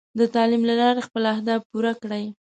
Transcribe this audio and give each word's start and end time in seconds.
د 0.19 0.21
تعلیم 0.35 0.63
له 0.69 0.73
لارې 0.81 1.05
خپل 1.07 1.23
اهداف 1.33 1.61
پوره 1.71 1.93
کړئ. 2.01 2.23